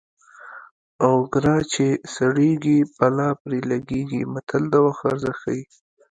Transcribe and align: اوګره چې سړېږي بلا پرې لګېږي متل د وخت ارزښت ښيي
اوګره 1.05 1.55
چې 1.73 1.85
سړېږي 2.15 2.77
بلا 2.97 3.29
پرې 3.41 3.59
لګېږي 3.71 4.21
متل 4.33 4.63
د 4.69 4.75
وخت 4.85 5.03
ارزښت 5.11 5.37
ښيي 5.41 5.61